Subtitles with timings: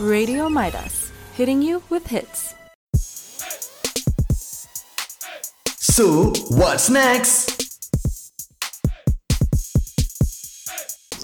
[0.00, 2.52] Radio Midas, hitting you with hits.
[5.78, 7.53] So, what's next?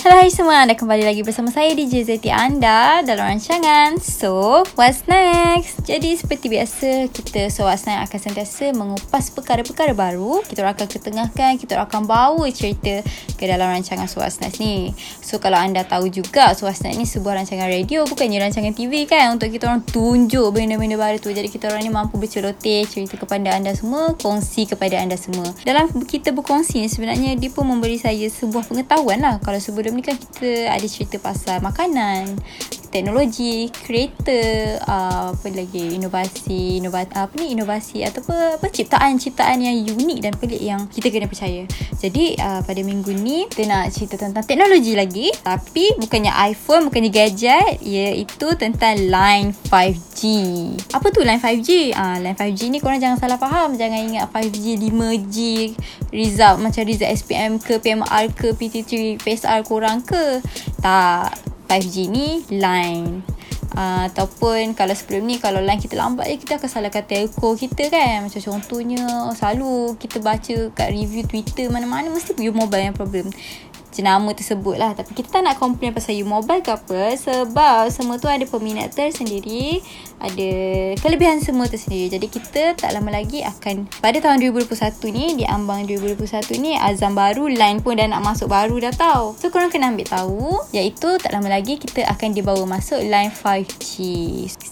[0.01, 5.85] Hai semua, anda kembali lagi bersama saya DJ Zeti anda dalam rancangan So, what's next?
[5.85, 10.41] Jadi seperti biasa, kita So What's Next akan sentiasa mengupas perkara-perkara baru.
[10.49, 13.05] Kita akan ketengahkan, kita akan bawa cerita
[13.37, 14.97] ke dalam rancangan So What's Next ni.
[15.21, 19.05] So, kalau anda tahu juga So What's Next ni sebuah rancangan radio Bukannya rancangan TV
[19.05, 19.37] kan?
[19.37, 21.29] Untuk kita orang tunjuk benda-benda baru tu.
[21.29, 25.53] Jadi kita orang ni mampu berceloteh cerita kepada anda semua Kongsi kepada anda semua.
[25.61, 29.37] Dalam kita berkongsi ni sebenarnya dia pun memberi saya sebuah pengetahuan lah.
[29.45, 32.39] Kalau sebelum sebelum ni kan kita ada cerita pasal makanan,
[32.91, 34.41] teknologi, kereta,
[34.85, 40.33] uh, apa lagi inovasi, inovasi apa ni inovasi atau apa, apa ciptaan-ciptaan yang unik dan
[40.35, 41.65] pelik yang kita kena percaya.
[41.97, 47.11] Jadi uh, pada minggu ni kita nak cerita tentang teknologi lagi tapi bukannya iPhone, bukannya
[47.15, 50.21] gadget, iaitu tentang line 5G.
[50.91, 51.95] Apa tu line 5G?
[51.95, 55.39] Ah uh, line 5G ni korang jangan salah faham, jangan ingat 5G, 5G
[56.11, 60.43] result macam result SPM ke PMR ke PT3 PSR korang ke
[60.83, 63.23] tak 5G ni line.
[63.71, 67.87] Uh, ataupun kalau sebelum ni kalau line kita lambat je kita akan salahkan telco kita
[67.87, 68.27] kan.
[68.27, 73.31] Macam contohnya selalu kita baca kat review Twitter mana-mana mesti view mobile yang problem
[73.91, 74.95] jenama tersebut lah.
[74.95, 78.95] Tapi kita tak nak komplain pasal you mobile ke apa Sebab semua tu ada peminat
[78.95, 79.83] tersendiri
[80.23, 80.51] Ada
[80.99, 82.11] kelebihan semua tersendiri.
[82.11, 87.15] Jadi kita tak lama lagi akan Pada tahun 2021 ni Di ambang 2021 ni Azam
[87.15, 89.35] baru Line pun dah nak masuk baru dah tau.
[89.39, 93.93] So korang kena ambil tahu Iaitu tak lama lagi kita akan dibawa masuk Line 5G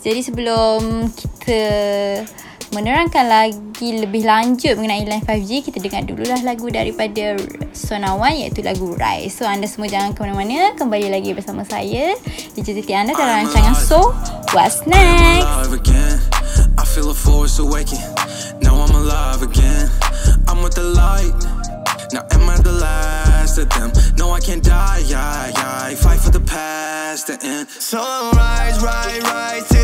[0.03, 1.61] Jadi sebelum kita
[2.73, 7.39] menerangkan lagi lebih lanjut mengenai line 5G kita dengar dululah lagu daripada
[7.73, 9.41] Sonawan iaitu lagu Rise.
[9.41, 10.77] So anda semua jangan ke mana-mana.
[10.77, 12.13] Kembali lagi bersama saya
[12.53, 14.13] DJ Titi anda dalam rancangan So
[14.53, 15.49] What's Next?
[16.79, 18.01] I feel a force awaken
[18.61, 19.89] Now I'm alive again.
[20.49, 21.35] I'm with the light.
[22.13, 23.93] Now am I the last of them?
[24.17, 25.95] No, I can't die, yeah, yeah.
[25.95, 27.69] Fight for the past, the end.
[27.69, 28.01] So
[28.33, 29.78] rise, rise, rise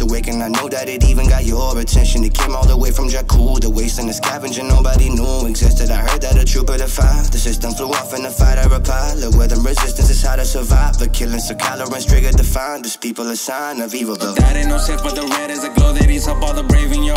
[0.00, 0.42] awaken.
[0.42, 2.24] I know that it even got your attention.
[2.24, 5.90] It came all the way from Jakku, the waste and the scavenging nobody knew existed.
[5.90, 7.26] I heard that a trooper defied.
[7.32, 8.58] The system flew off in the fight.
[8.58, 10.98] I replied, Look where the resistance is how to survive.
[10.98, 12.84] The killing so tolerance triggered defined.
[12.84, 14.16] This people a sign of evil.
[14.16, 16.54] But that ain't no sense, but the red is a glow that eats up all
[16.54, 17.14] the brave in yo.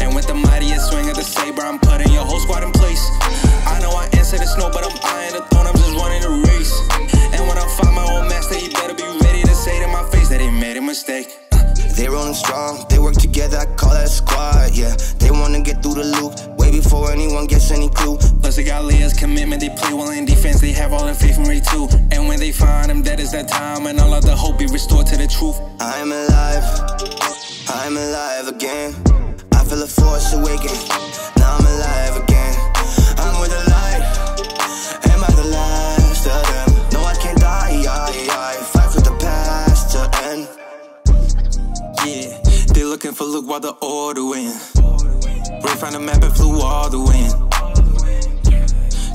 [0.00, 3.02] And with the mightiest swing of the saber, I'm putting your whole squad in place.
[3.66, 5.71] I know I answer the snow, but I'm eyeing the throne.
[23.42, 25.58] That time, and all of the hope be restored to the truth.
[25.80, 26.64] I'm alive,
[27.68, 28.94] I'm alive again.
[29.52, 30.76] I feel a force awaken,
[31.38, 32.54] now I'm alive again.
[33.18, 34.02] I'm with the light,
[35.10, 36.68] am I the last of them?
[36.92, 40.48] No, I can't die, I, I fight for the past to end.
[42.06, 42.38] Yeah,
[42.74, 44.52] they're looking for Luke while the order win.
[45.62, 47.32] Ray found a map and flew all the way in.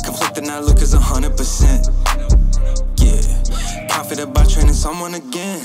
[0.04, 1.88] Conflicted now, look is a hundred percent.
[2.08, 2.17] Yeah,
[4.08, 5.60] confident about training someone again.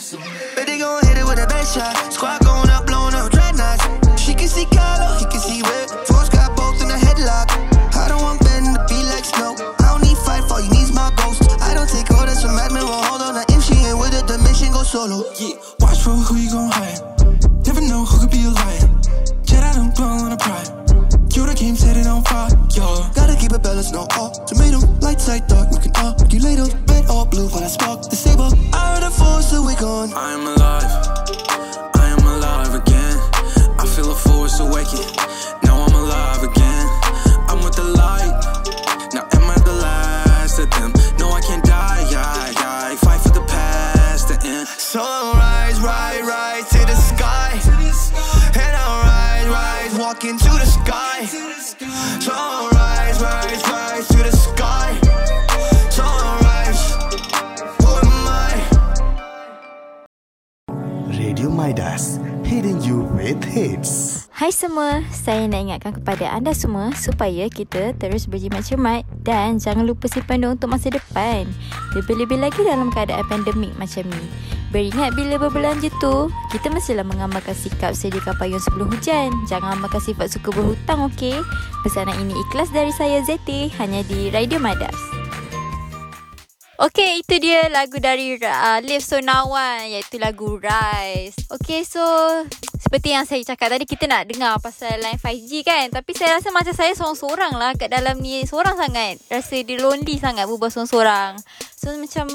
[0.56, 1.94] Bet they gon' hit it with a bass shot.
[2.12, 3.86] Squad going up, blowing up dreadnoughts.
[4.20, 5.86] She can see color, he can see red.
[6.10, 7.46] Force got both in a headlock.
[7.94, 9.54] I don't want Ben to be like snow.
[9.78, 11.46] I don't need fight for you, needs my ghost.
[11.62, 13.38] I don't take orders from admin, well, hold on.
[13.38, 15.22] Now if she ain't with it, the mission go solo.
[15.38, 16.41] Yeah, watch for who
[63.16, 64.24] with hits.
[64.32, 69.86] Hai semua, saya nak ingatkan kepada anda semua supaya kita terus berjimat cermat dan jangan
[69.86, 71.46] lupa simpan duit untuk masa depan.
[71.94, 74.24] Lebih-lebih lagi dalam keadaan pandemik macam ni.
[74.72, 79.28] Beringat bila berbelanja tu, kita mestilah mengamalkan sikap sediakan payung sebelum hujan.
[79.44, 81.36] Jangan amalkan sifat suka berhutang, okey?
[81.84, 84.96] Pesanan ini ikhlas dari saya ZT hanya di Radio Madas.
[86.82, 91.38] Okay, itu dia lagu dari uh, Live Sonawan iaitu lagu Rise.
[91.46, 92.02] Okay, so
[92.92, 95.88] seperti yang saya cakap tadi kita nak dengar pasal line 5G kan.
[95.88, 98.44] Tapi saya rasa macam saya seorang-seorang lah kat dalam ni.
[98.44, 99.16] Seorang sangat.
[99.32, 101.40] Rasa dia lonely sangat berbual seorang-seorang.
[101.72, 102.28] So macam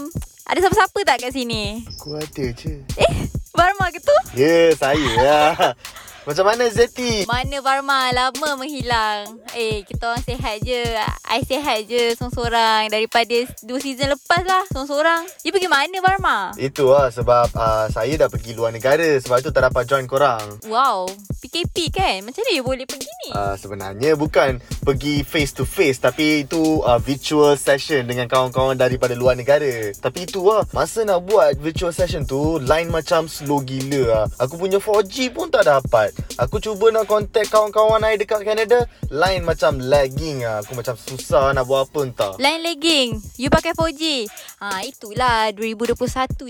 [0.50, 1.86] ada siapa-siapa tak kat sini?
[1.86, 2.82] Aku ada je.
[2.98, 4.18] Eh, Barma ke tu?
[4.34, 5.54] Ya, yeah, saya lah.
[6.28, 7.24] Macam mana Zeti?
[7.24, 9.40] Mana Barma lama menghilang.
[9.56, 10.84] Eh, kita orang sihat je.
[11.24, 12.92] I sihat je seorang-seorang.
[12.92, 15.24] Daripada dua season lepas lah seorang-seorang.
[15.48, 16.52] You pergi mana Barma?
[16.60, 19.16] Itu lah sebab uh, saya dah pergi luar negara.
[19.24, 20.60] Sebab tu tak dapat join korang.
[20.68, 21.08] Wow,
[21.40, 22.20] PKP kan?
[22.28, 23.32] Macam mana you boleh pergi ni?
[23.32, 29.16] Uh, sebenarnya bukan pergi face to face tapi itu uh, virtual session dengan kawan-kawan daripada
[29.16, 29.96] luar negara.
[29.96, 34.26] Tapi itu lah, masa nak buat virtual session tu, line macam slow gila lah.
[34.44, 36.17] Aku punya 4G pun tak dapat.
[36.38, 40.62] Aku cuba nak contact kawan-kawan saya dekat Canada, line macam lagging lah.
[40.62, 42.34] Aku macam susah nak buat apa entah.
[42.38, 43.18] Line lagging.
[43.42, 44.30] You pakai 4G.
[44.62, 45.98] Ha, itulah 2021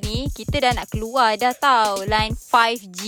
[0.04, 3.02] ni kita dah nak keluar dah tau line 5G.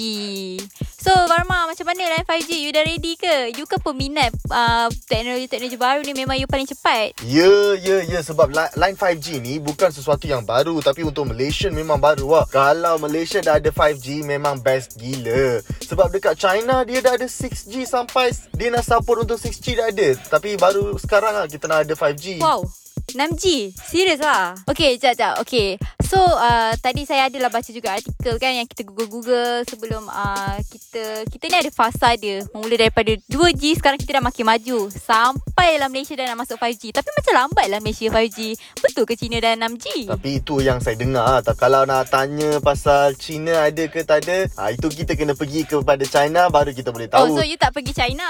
[0.99, 2.51] So Barma macam mana line 5G?
[2.59, 3.55] You dah ready ke?
[3.55, 7.15] You ke peminat uh, teknologi-teknologi baru ni memang you paling cepat?
[7.23, 7.47] Ya,
[7.79, 12.03] ya, ya sebab li- line 5G ni bukan sesuatu yang baru tapi untuk Malaysia memang
[12.03, 12.45] baru lah.
[12.51, 15.63] Kalau Malaysia dah ada 5G memang best gila.
[15.87, 20.19] Sebab dekat China dia dah ada 6G sampai dia nak support untuk 6G dah ada.
[20.27, 22.43] Tapi baru sekarang lah kita nak ada 5G.
[22.43, 22.67] Wow.
[23.13, 23.73] 6G?
[23.75, 24.57] Serius lah?
[24.69, 25.33] Okay, sekejap, sekejap.
[25.45, 25.69] Okay.
[26.09, 31.29] So, uh, tadi saya adalah baca juga artikel kan yang kita google-google sebelum uh, kita...
[31.29, 32.41] Kita ni ada fasa dia.
[32.49, 34.89] Memula daripada 2G, sekarang kita dah makin maju.
[34.89, 36.97] Sampai lah Malaysia dah nak masuk 5G.
[36.97, 38.39] Tapi macam lambat lah Malaysia 5G.
[38.81, 40.09] Betul ke China dah 6G?
[40.09, 41.45] Tapi itu yang saya dengar.
[41.45, 45.69] Tak kalau nak tanya pasal China ada ke tak ada, ha, itu kita kena pergi
[45.69, 47.29] kepada China baru kita boleh tahu.
[47.29, 48.25] Oh, so you tak pergi China?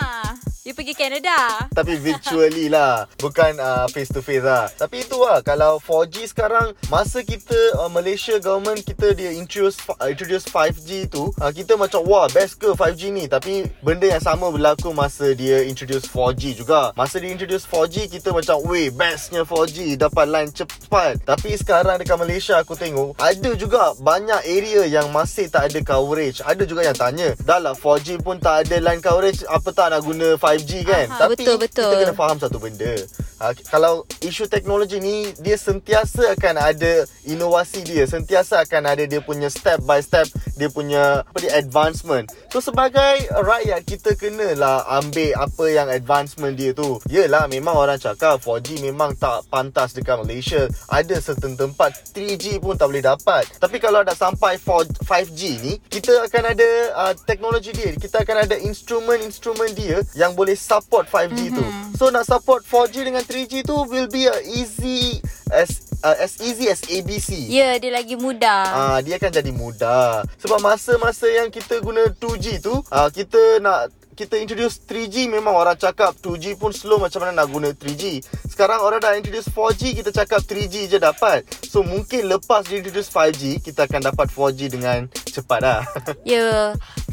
[0.69, 1.65] You pergi Canada?
[1.73, 3.09] Tapi virtually lah.
[3.17, 4.69] Bukan uh, face to face lah.
[4.77, 10.05] Tapi itu lah Kalau 4G sekarang Masa kita uh, Malaysia government Kita dia introduce uh,
[10.05, 13.25] Introduce 5G tu uh, Kita macam Wah best ke 5G ni?
[13.25, 16.93] Tapi Benda yang sama berlaku Masa dia introduce 4G juga.
[16.93, 21.17] Masa dia introduce 4G Kita macam Weh bestnya 4G Dapat line cepat.
[21.25, 26.45] Tapi sekarang dekat Malaysia Aku tengok Ada juga Banyak area yang Masih tak ada coverage.
[26.45, 30.05] Ada juga yang tanya Dah lah 4G pun tak ada line coverage Apa tak nak
[30.05, 31.05] guna 5G kan.
[31.11, 31.91] Aha, Tapi betul, betul.
[31.91, 32.93] kita kena faham satu benda.
[33.39, 38.03] Ha, Kalau isu teknologi ni Dia sentiasa akan ada Inovasi dia.
[38.03, 40.27] Sentiasa akan ada dia punya step by step
[40.59, 42.27] Dia punya Apa dia advancement.
[42.51, 46.99] So sebagai rakyat Kita kenalah ambil apa yang advancement dia tu.
[47.07, 50.67] Yelah memang orang cakap 4G memang tak pantas dekat Malaysia.
[50.91, 53.47] Ada certain tempat 3G pun tak boleh dapat.
[53.55, 57.95] Tapi kalau dah sampai 4, 5G ni Kita akan ada uh, teknologi dia.
[57.95, 61.57] Kita akan ada instrument-instrument dia Yang boleh support 5G mm-hmm.
[61.57, 61.65] tu
[61.99, 65.19] So nak support 4G dengan 3G tu Will be a easy
[65.51, 68.63] as uh, as easy as ABC Ya, yeah, dia lagi mudah.
[68.69, 70.23] Ah, dia akan jadi mudah.
[70.39, 75.79] Sebab masa-masa yang kita guna 2G tu, ah, kita nak kita introduce 3G memang orang
[75.79, 78.19] cakap 2G pun slow macam mana nak guna 3G.
[78.51, 81.47] Sekarang orang dah introduce 4G kita cakap 3G je dapat.
[81.63, 85.81] So mungkin lepas dia introduce 5G kita akan dapat 4G dengan cepat lah.
[86.27, 86.63] Ya, yeah,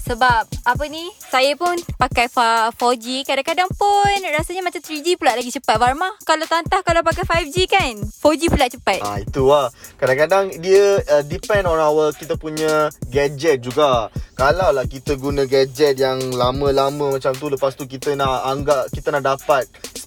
[0.07, 3.27] sebab apa ni, saya pun pakai 4G.
[3.27, 5.83] Kadang-kadang pun rasanya macam 3G pula lagi cepat.
[5.83, 9.03] Barma, kalau tantah kalau pakai 5G kan, 4G pula cepat.
[9.03, 9.67] Ah itu lah.
[9.99, 14.15] Kadang-kadang dia uh, depend on our kita punya gadget juga.
[14.39, 19.11] Kalau lah kita guna gadget yang lama-lama macam tu lepas tu kita nak anggap kita
[19.11, 19.67] nak dapat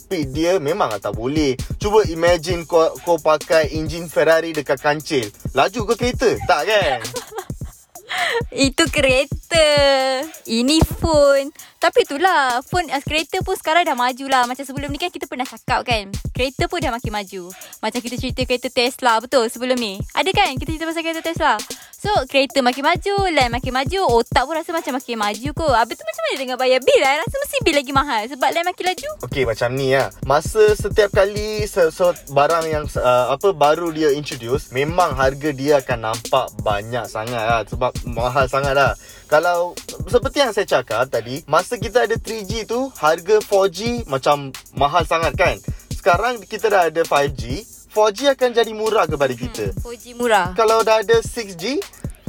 [0.09, 1.53] speed dia memang tak boleh.
[1.77, 5.29] Cuba imagine kau kau pakai enjin Ferrari dekat kancil.
[5.53, 6.33] Laju ke kereta?
[6.49, 6.97] Tak kan?
[8.51, 9.67] Itu kereta.
[10.49, 11.51] Ini phone.
[11.79, 14.43] Tapi itulah, phone uh, kereta pun sekarang dah maju lah.
[14.43, 16.11] Macam sebelum ni kan kita pernah cakap kan.
[16.35, 17.55] Kereta pun dah makin maju.
[17.79, 19.95] Macam kita cerita kereta Tesla betul sebelum ni.
[20.11, 21.55] Ada kan kita cerita pasal kereta Tesla?
[21.99, 25.75] So, kereta makin maju, line makin maju, otak pun rasa macam makin maju kot.
[25.75, 27.11] Habis tu macam mana dengan bayar bil lah?
[27.19, 29.09] Rasa mesti bil lagi mahal sebab line makin laju.
[29.27, 34.15] Okey macam ni lah Masa setiap kali se- se- Barang yang uh, Apa baru dia
[34.15, 38.95] introduce Memang harga dia akan nampak Banyak sangat lah Sebab mahal sangat lah
[39.27, 39.75] Kalau
[40.07, 45.37] Seperti yang saya cakap tadi Masa kita ada 3G tu Harga 4G Macam Mahal sangat
[45.37, 45.59] kan?
[45.93, 49.73] Sekarang kita dah ada 5G 4G akan jadi murah kepada kita?
[49.81, 50.53] 4G murah.
[50.53, 51.81] kalau dah ada 6G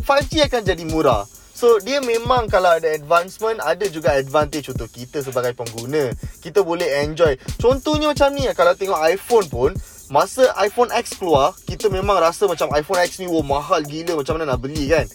[0.03, 1.29] 5G akan jadi murah.
[1.53, 6.09] So dia memang kalau ada advancement Ada juga advantage untuk kita sebagai pengguna.
[6.41, 7.37] Kita boleh enjoy.
[7.61, 9.71] Contohnya macam ni Kalau tengok iPhone pun
[10.09, 14.41] Masa iPhone X keluar Kita memang rasa macam iPhone X ni Wah mahal gila Macam
[14.41, 15.07] mana nak beli kan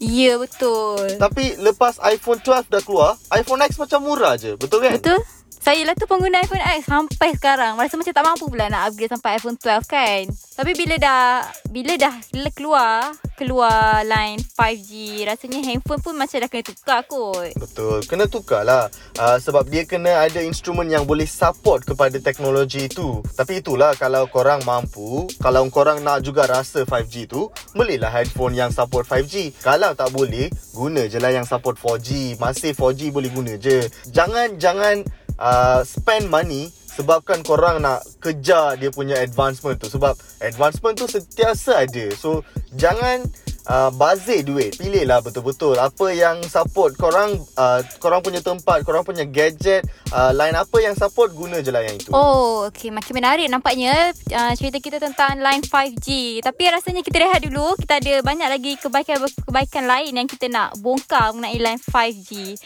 [0.00, 1.20] Ya betul.
[1.20, 4.56] Tapi lepas iPhone 12 dah keluar iPhone X macam murah je.
[4.56, 4.96] Betul kan?
[4.96, 5.20] Betul
[5.60, 7.76] saya lah tu pengguna iPhone X sampai sekarang.
[7.76, 10.22] Rasa macam tak mampu pula nak upgrade sampai iPhone 12 kan.
[10.56, 12.16] Tapi bila dah bila dah
[12.56, 17.56] keluar keluar line 5G, rasanya handphone pun macam dah kena tukar kot.
[17.56, 22.84] Betul, kena tukar lah uh, Sebab dia kena ada instrumen yang boleh support kepada teknologi
[22.84, 28.52] itu Tapi itulah kalau korang mampu Kalau korang nak juga rasa 5G tu Belilah handphone
[28.52, 33.32] yang support 5G Kalau tak boleh, guna je lah yang support 4G Masih 4G boleh
[33.32, 35.00] guna je Jangan, jangan
[35.40, 40.12] uh, spend money sebabkan korang nak kejar dia punya advancement tu sebab
[40.44, 42.44] advancement tu sentiasa ada so
[42.76, 43.24] jangan
[43.70, 49.06] uh, bazir duit pilih lah betul-betul apa yang support korang uh, korang punya tempat korang
[49.06, 52.90] punya gadget uh, line apa yang support guna je lah yang itu Oh, okay.
[52.90, 56.40] Makin menarik nampaknya uh, cerita kita tentang line 5G.
[56.42, 57.78] Tapi rasanya kita rehat dulu.
[57.78, 62.58] Kita ada banyak lagi kebaikan-kebaikan lain yang kita nak bongkar mengenai line 5G.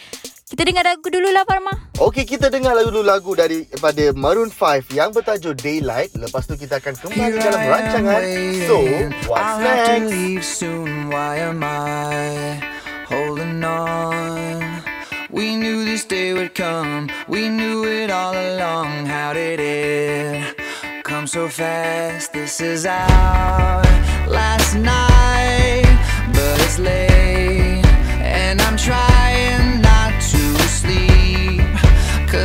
[0.45, 1.73] Kita dengar lagu dulu lah, Farma.
[1.97, 6.13] Okey, kita dengar dulu lagu daripada Maroon 5 yang bertajuk Daylight.
[6.21, 8.21] Lepas tu kita akan kembali dalam rancangan.
[8.69, 8.77] So,
[9.25, 10.13] what's I'll have to next?
[10.13, 11.09] leave soon.
[11.09, 12.61] Why am I
[13.09, 14.85] holding on?
[15.33, 17.09] We knew this day would come.
[17.25, 19.09] We knew it all along.
[19.09, 20.61] How did it
[21.09, 22.37] come so fast?
[22.37, 23.81] This is our
[24.29, 25.89] last night,
[26.37, 27.81] but it's late,
[28.21, 29.34] and I'm trying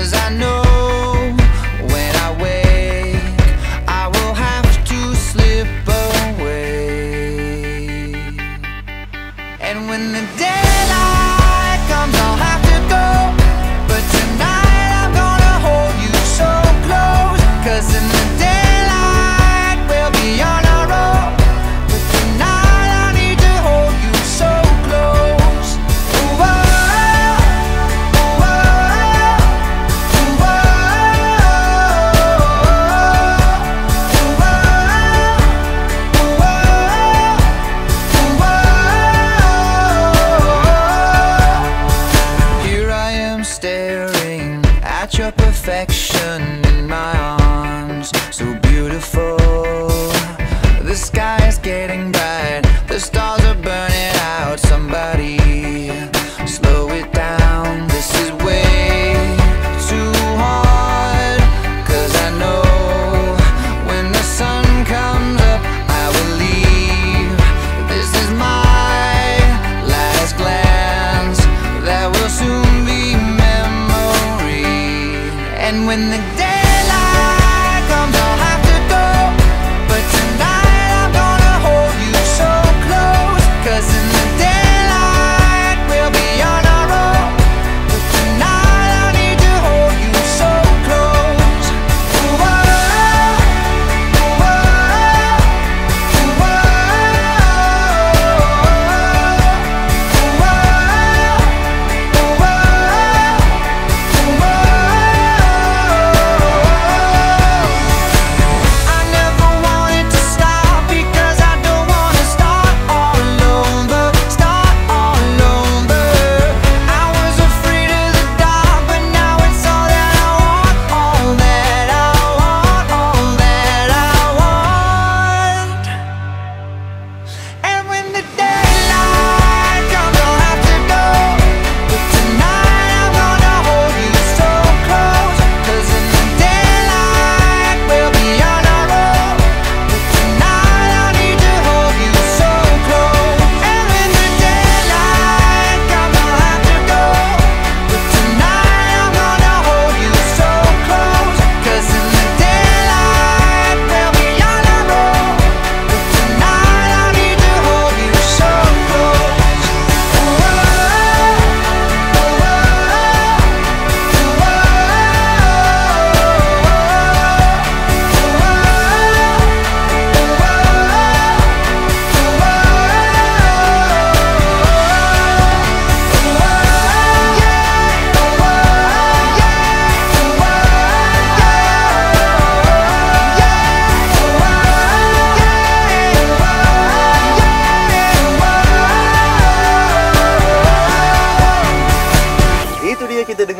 [0.10, 0.69] Cause I know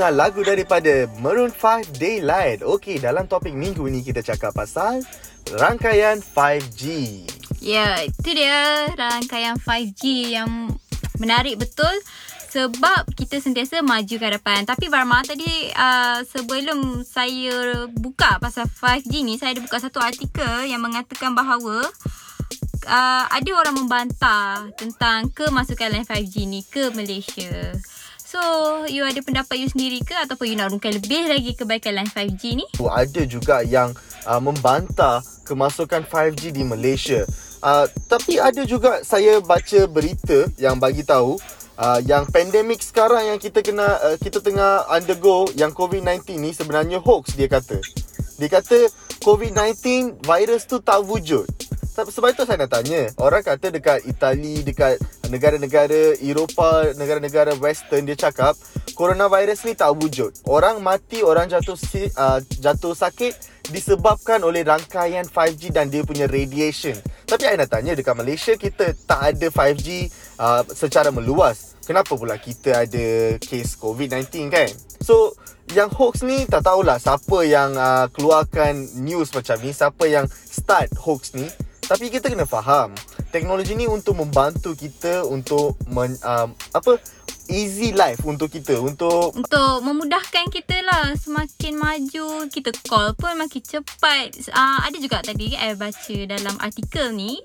[0.10, 2.66] dengar lagu daripada Maroon 5 Daylight.
[2.66, 5.06] Okey, dalam topik minggu ini kita cakap pasal
[5.54, 6.82] rangkaian 5G.
[7.62, 10.74] Ya, itu dia rangkaian 5G yang
[11.22, 11.94] menarik betul
[12.50, 14.66] sebab kita sentiasa maju ke hadapan.
[14.66, 20.66] Tapi Varma tadi uh, sebelum saya buka pasal 5G ni, saya ada buka satu artikel
[20.66, 21.86] yang mengatakan bahawa
[22.90, 27.78] uh, ada orang membantah tentang kemasukan line 5G ni ke Malaysia.
[28.30, 32.14] So, you ada pendapat you sendiri ke ataupun you nak rungkai lebih lagi kebaikan line
[32.14, 32.66] 5G ni?
[32.78, 33.90] Ada juga yang
[34.30, 37.26] uh, membantah kemasukan 5G di Malaysia.
[37.66, 41.42] Uh, tapi ada juga saya baca berita yang bagi tahu
[41.82, 47.02] uh, yang pandemik sekarang yang kita kena uh, kita tengah undergo yang COVID-19 ni sebenarnya
[47.02, 47.82] hoax dia kata.
[48.38, 48.94] Dia kata
[49.26, 51.50] COVID-19 virus tu tak wujud.
[52.08, 53.12] Sebab itu saya nak tanya.
[53.20, 54.96] Orang kata dekat Itali Dekat
[55.28, 58.56] negara-negara Eropah Negara-negara western Dia cakap
[58.96, 60.32] Coronavirus ni tak wujud.
[60.48, 61.76] Orang mati Orang jatuh
[62.16, 63.36] uh, jatuh sakit
[63.70, 66.96] Disebabkan oleh rangkaian 5G Dan dia punya radiation.
[67.28, 69.88] Tapi saya nak tanya Dekat Malaysia Kita tak ada 5G
[70.40, 71.76] uh, Secara meluas.
[71.84, 74.70] Kenapa pula kita ada Case COVID-19 kan?
[75.04, 75.34] So
[75.70, 80.90] yang hoax ni tak tahulah siapa yang uh, keluarkan news macam ni Siapa yang start
[80.98, 81.46] hoax ni
[81.90, 82.94] tapi kita kena faham
[83.34, 87.02] Teknologi ni untuk membantu kita Untuk men, um, Apa
[87.50, 92.46] Easy life untuk kita Untuk Untuk memudahkan kita lah Semakin maju.
[92.46, 94.38] Kita call pun makin cepat.
[94.54, 97.42] Uh, Ada juga tadi Saya baca dalam artikel ni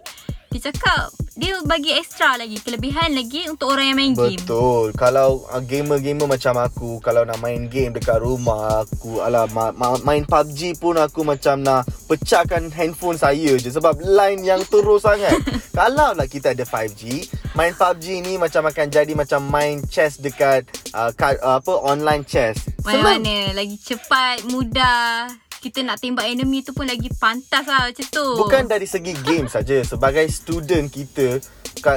[0.55, 4.27] dia cakap dia bagi extra lagi kelebihan lagi untuk orang yang main Betul.
[4.31, 4.43] game.
[4.47, 4.87] Betul.
[4.95, 9.99] Kalau uh, gamer-gamer macam aku, kalau nak main game dekat rumah aku, ala ma- ma-
[10.07, 15.35] main PUBG pun aku macam nak pecahkan handphone saya je sebab line yang terus sangat.
[15.79, 17.27] kalau lah kita ada 5G,
[17.59, 22.23] main PUBG ni macam akan jadi macam main chess dekat uh, ka- uh, apa online
[22.23, 22.63] chess.
[22.87, 25.35] Mana-mana lagi cepat, mudah
[25.65, 28.27] kita nak tembak enemy tu pun lagi pantas lah macam tu.
[28.37, 29.81] Bukan dari segi game saja.
[29.81, 31.41] Sebagai student kita,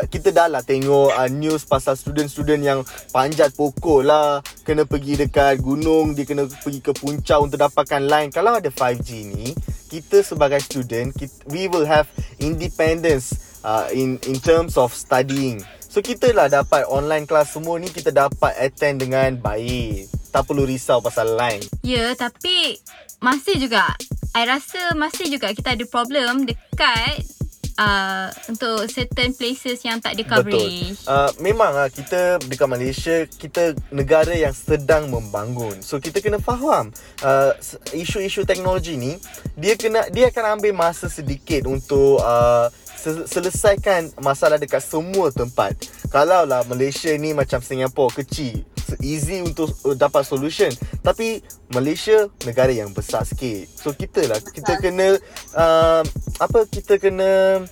[0.08, 2.80] kita dah lah tengok uh, news pasal student-student yang
[3.12, 4.40] panjat pokok lah.
[4.64, 8.32] Kena pergi dekat gunung, dia kena pergi ke puncak untuk dapatkan line.
[8.32, 9.52] Kalau ada 5G ni,
[9.92, 12.08] kita sebagai student, kita, we will have
[12.40, 15.60] independence uh, in in terms of studying.
[15.92, 20.08] So kita lah dapat online class semua ni kita dapat attend dengan baik.
[20.32, 21.64] Tak perlu risau pasal line.
[21.82, 22.78] Ya, tapi
[23.22, 23.84] masih juga
[24.38, 27.26] I rasa masih juga kita ada problem dekat
[27.82, 30.94] uh, untuk certain places yang tak ada coverage.
[30.94, 31.10] Betul.
[31.10, 35.82] Uh, memang uh, kita dekat Malaysia kita negara yang sedang membangun.
[35.82, 36.94] So kita kena faham
[37.26, 37.52] uh,
[37.98, 39.18] isu-isu teknologi ni
[39.58, 42.70] dia kena dia akan ambil masa sedikit untuk uh,
[43.26, 45.78] selesaikan masalah dekat semua tempat.
[46.14, 48.68] Kalau lah Malaysia ni macam Singapura kecil,
[49.04, 50.72] easy untuk uh, dapat solution.
[51.04, 53.68] Tapi Malaysia negara yang besar sikit.
[53.76, 55.20] So kita lah kita kena
[55.56, 56.04] uh,
[56.40, 57.64] apa kita kena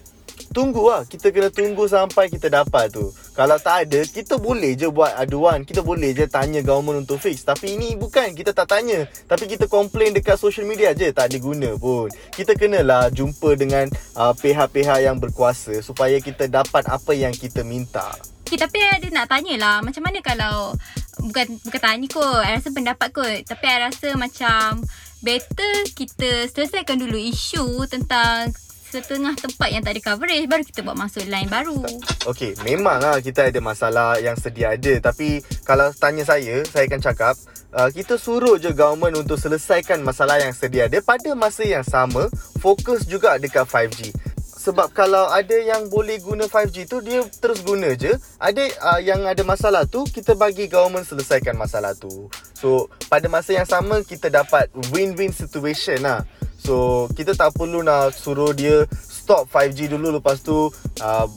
[0.56, 1.04] tunggu lah.
[1.04, 3.12] Kita kena tunggu sampai kita dapat tu.
[3.36, 5.68] Kalau tak ada Kita boleh je buat aduan.
[5.68, 7.44] Kita boleh je tanya government untuk fix.
[7.44, 9.04] Tapi ini bukan Kita tak tanya.
[9.28, 12.08] Tapi kita complain dekat social media je Tak ada guna pun.
[12.32, 18.16] Kita kenalah jumpa dengan uh, Pihak-pihak yang berkuasa Supaya kita dapat apa yang kita minta.
[18.46, 20.78] Okay, tapi ada nak tanya lah Macam mana kalau
[21.26, 24.86] Bukan bukan tanya kot I rasa pendapat kot Tapi I rasa macam
[25.26, 28.54] Better kita selesaikan dulu isu Tentang
[29.02, 31.84] setengah tempat yang tak ada coverage baru kita buat masuk line baru.
[32.32, 37.36] Okey, memanglah kita ada masalah yang sedia ada tapi kalau tanya saya, saya akan cakap
[37.76, 42.32] uh, kita suruh je government untuk selesaikan masalah yang sedia ada pada masa yang sama
[42.64, 44.16] fokus juga dekat 5G.
[44.66, 48.18] Sebab kalau ada yang boleh guna 5G tu dia terus guna je.
[48.42, 52.34] Ada uh, yang ada masalah tu kita bagi government selesaikan masalah tu.
[52.58, 56.26] So pada masa yang sama kita dapat win-win situation lah.
[56.58, 61.28] So kita tak perlu nak suruh dia stop 5G dulu lepas tu uh,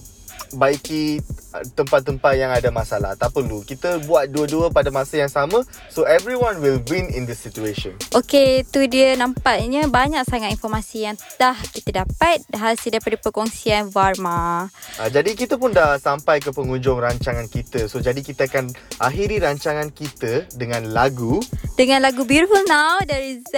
[0.56, 3.16] baiki tempat-tempat yang ada masalah.
[3.16, 3.64] Tak perlu.
[3.64, 7.96] Kita buat dua-dua pada masa yang sama so everyone will win in this situation.
[8.12, 14.68] Okay, tu dia nampaknya banyak sangat informasi yang dah kita dapat hasil daripada perkongsian Varma.
[15.00, 17.88] Uh, jadi kita pun dah sampai ke penghujung rancangan kita.
[17.88, 21.40] So jadi kita akan akhiri rancangan kita dengan lagu
[21.78, 23.54] dengan lagu Beautiful Now dari Z.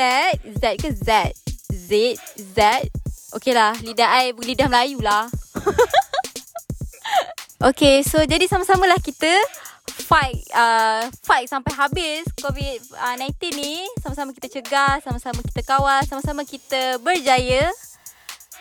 [0.60, 1.34] Z ke Z?
[1.70, 1.90] Z
[2.36, 2.58] Z
[3.30, 5.30] Okay lah Lidah I Lidah Melayu lah
[7.60, 9.28] Okay so Jadi sama-sama lah kita
[10.08, 16.96] Fight uh, Fight sampai habis COVID-19 ni Sama-sama kita cegah Sama-sama kita kawal Sama-sama kita
[17.04, 17.68] berjaya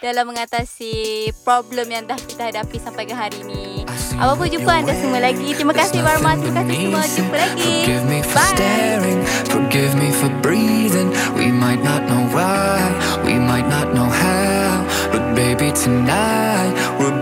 [0.03, 3.87] Dalam mengatasi Problem yang dah kita hadapi Sampai ke hari ni
[4.19, 5.47] Apa-apa jumpa anda semua lagi.
[5.55, 6.35] Terima kasih Barma.
[6.35, 7.03] Terima kasih semua.
[7.07, 7.75] Jumpa lagi.
[7.87, 8.51] Forgive me for Bye.
[8.51, 11.09] staring, forgive me for breathing.
[11.39, 12.83] We might not know why,
[13.23, 14.83] we might not know how,
[15.15, 16.99] but baby tonight now.
[16.99, 17.15] We're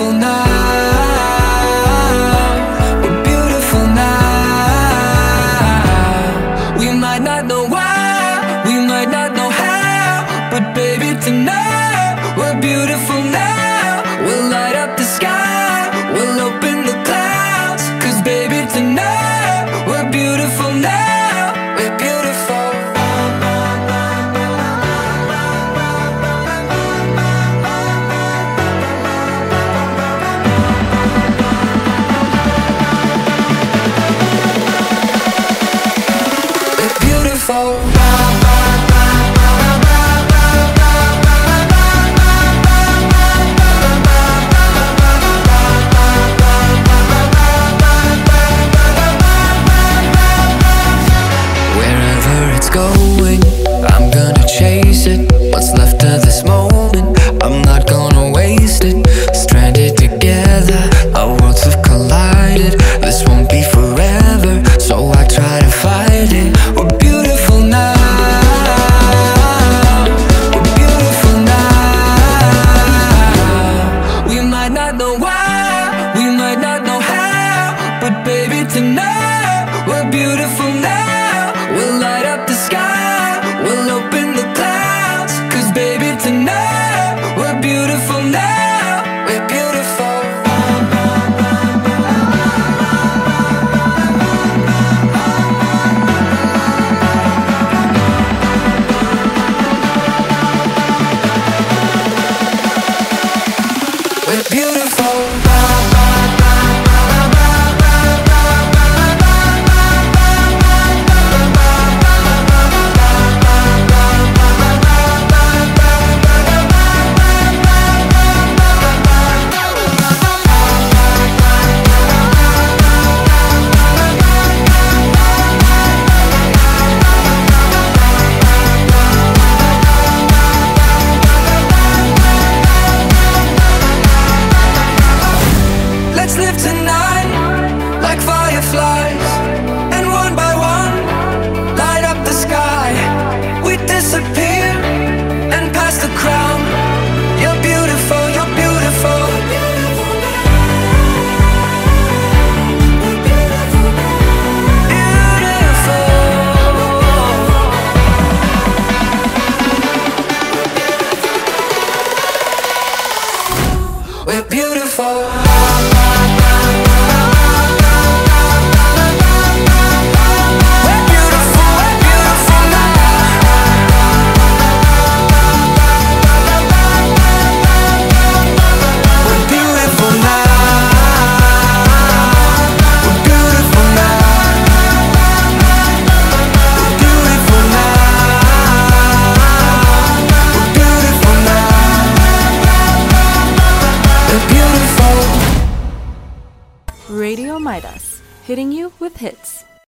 [0.00, 0.69] beautiful now.